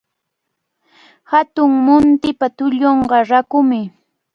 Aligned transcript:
Hatun 1.31 1.71
muntipa 1.85 2.47
tullunqa 2.57 3.17
rakumi. 3.29 3.81